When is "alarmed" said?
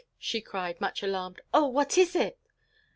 1.03-1.41